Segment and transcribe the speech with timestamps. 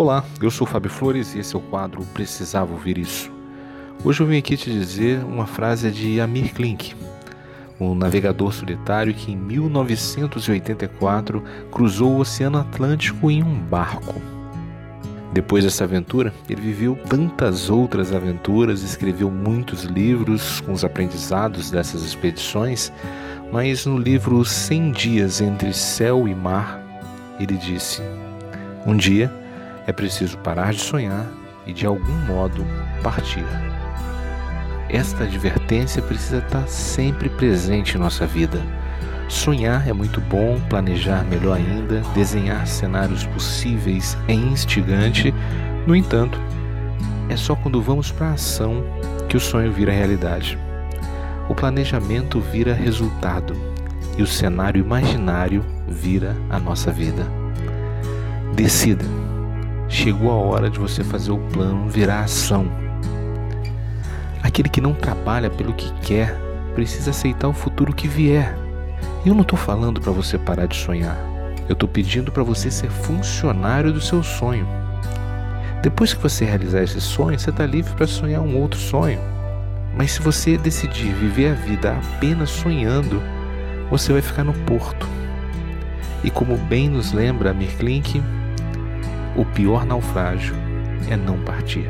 [0.00, 3.32] Olá, eu sou Fábio Flores e esse é o quadro Precisava Ouvir Isso.
[4.04, 6.94] Hoje eu vim aqui te dizer uma frase de Amir Klink,
[7.80, 11.42] um navegador solitário que em 1984
[11.72, 14.14] cruzou o Oceano Atlântico em um barco.
[15.32, 22.04] Depois dessa aventura, ele viveu tantas outras aventuras, escreveu muitos livros com os aprendizados dessas
[22.04, 22.92] expedições,
[23.52, 26.80] mas no livro Cem Dias entre Céu e Mar,
[27.40, 28.00] ele disse:
[28.86, 29.28] Um dia
[29.88, 31.26] é preciso parar de sonhar
[31.66, 32.62] e de algum modo
[33.02, 33.44] partir.
[34.90, 38.60] Esta advertência precisa estar sempre presente em nossa vida.
[39.28, 45.34] Sonhar é muito bom, planejar melhor ainda, desenhar cenários possíveis é instigante.
[45.86, 46.38] No entanto,
[47.30, 48.84] é só quando vamos para a ação
[49.26, 50.58] que o sonho vira realidade.
[51.48, 53.56] O planejamento vira resultado
[54.18, 57.26] e o cenário imaginário vira a nossa vida.
[58.54, 59.27] Decida.
[59.88, 62.66] Chegou a hora de você fazer o plano virar ação.
[64.42, 66.36] Aquele que não trabalha pelo que quer
[66.74, 68.54] precisa aceitar o futuro que vier.
[69.24, 71.16] Eu não estou falando para você parar de sonhar.
[71.66, 74.68] Eu estou pedindo para você ser funcionário do seu sonho.
[75.82, 79.20] Depois que você realizar esse sonho, você está livre para sonhar um outro sonho.
[79.96, 83.22] Mas se você decidir viver a vida apenas sonhando,
[83.90, 85.08] você vai ficar no porto.
[86.22, 88.22] E como bem nos lembra Mirklink,
[89.38, 90.56] o pior naufrágio
[91.08, 91.88] é não partir.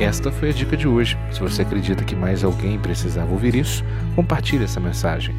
[0.00, 1.16] Esta foi a dica de hoje.
[1.30, 3.84] Se você acredita que mais alguém precisava ouvir isso,
[4.16, 5.32] compartilhe essa mensagem.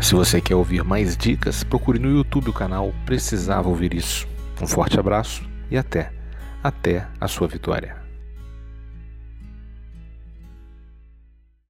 [0.00, 4.26] Se você quer ouvir mais dicas, procure no YouTube o canal Precisava Ouvir Isso.
[4.60, 6.10] Um forte abraço e até,
[6.62, 8.05] até a sua vitória.